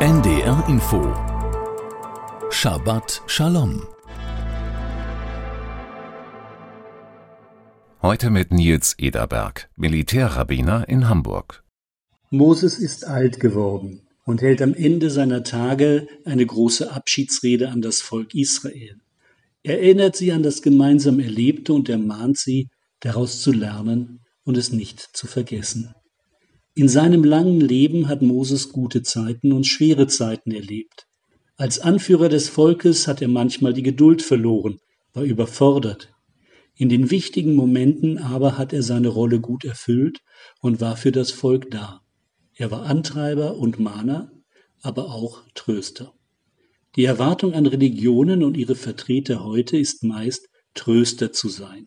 [0.00, 1.12] NDR Info
[2.52, 3.84] Shabbat Shalom
[8.00, 11.64] Heute mit Nils Ederberg, Militärrabbiner in Hamburg.
[12.30, 18.00] Moses ist alt geworden und hält am Ende seiner Tage eine große Abschiedsrede an das
[18.00, 19.00] Volk Israel.
[19.64, 22.68] Er erinnert sie an das gemeinsam Erlebte und ermahnt sie,
[23.00, 25.92] daraus zu lernen und es nicht zu vergessen.
[26.78, 31.08] In seinem langen Leben hat Moses gute Zeiten und schwere Zeiten erlebt.
[31.56, 34.78] Als Anführer des Volkes hat er manchmal die Geduld verloren,
[35.12, 36.12] war überfordert.
[36.76, 40.20] In den wichtigen Momenten aber hat er seine Rolle gut erfüllt
[40.60, 42.00] und war für das Volk da.
[42.54, 44.30] Er war Antreiber und Mahner,
[44.80, 46.12] aber auch Tröster.
[46.94, 51.86] Die Erwartung an Religionen und ihre Vertreter heute ist meist, Tröster zu sein,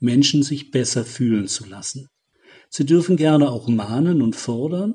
[0.00, 2.08] Menschen sich besser fühlen zu lassen.
[2.74, 4.94] Sie dürfen gerne auch mahnen und fordern,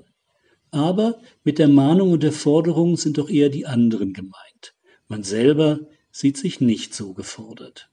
[0.72, 4.74] aber mit der Mahnung und der Forderung sind doch eher die anderen gemeint.
[5.08, 7.92] Man selber sieht sich nicht so gefordert.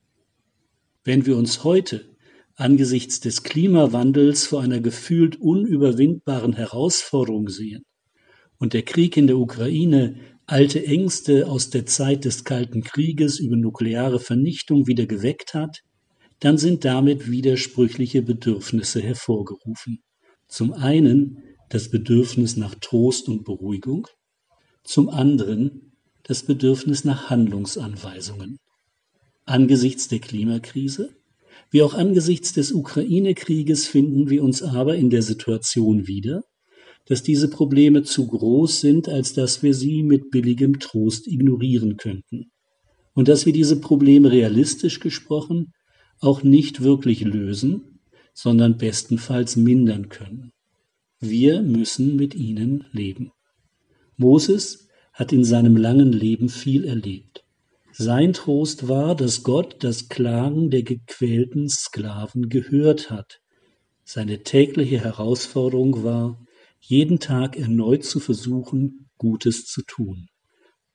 [1.05, 2.17] Wenn wir uns heute
[2.55, 7.85] angesichts des Klimawandels vor einer gefühlt unüberwindbaren Herausforderung sehen
[8.57, 13.57] und der Krieg in der Ukraine alte Ängste aus der Zeit des Kalten Krieges über
[13.57, 15.83] nukleare Vernichtung wieder geweckt hat,
[16.41, 20.03] dann sind damit widersprüchliche Bedürfnisse hervorgerufen.
[20.49, 24.09] Zum einen das Bedürfnis nach Trost und Beruhigung,
[24.85, 28.59] zum anderen das Bedürfnis nach Handlungsanweisungen.
[29.45, 31.17] Angesichts der Klimakrise,
[31.71, 36.43] wie auch angesichts des Ukraine-Krieges finden wir uns aber in der Situation wieder,
[37.07, 42.51] dass diese Probleme zu groß sind, als dass wir sie mit billigem Trost ignorieren könnten.
[43.13, 45.73] Und dass wir diese Probleme realistisch gesprochen
[46.21, 48.01] auch nicht wirklich lösen,
[48.33, 50.53] sondern bestenfalls mindern können.
[51.21, 53.33] Wir müssen mit ihnen leben.
[54.17, 57.45] Moses hat in seinem langen Leben viel erlebt.
[57.93, 63.41] Sein Trost war, dass Gott das Klagen der gequälten Sklaven gehört hat.
[64.05, 66.45] Seine tägliche Herausforderung war,
[66.81, 70.29] jeden Tag erneut zu versuchen, Gutes zu tun.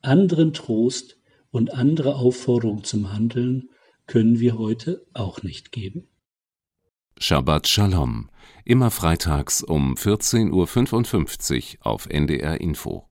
[0.01, 1.17] Anderen Trost
[1.51, 3.69] und andere Aufforderung zum Handeln
[4.09, 6.07] können wir heute auch nicht geben.
[7.19, 8.29] Shabbat Shalom,
[8.65, 13.08] immer freitags um 14.55 Uhr auf NDR Info.